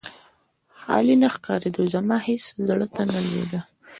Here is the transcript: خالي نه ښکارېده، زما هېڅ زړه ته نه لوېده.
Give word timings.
خالي 0.79 1.15
نه 1.21 1.29
ښکارېده، 1.35 1.81
زما 1.93 2.17
هېڅ 2.27 2.43
زړه 2.67 2.87
ته 2.95 3.01
نه 3.11 3.19
لوېده. 3.25 3.59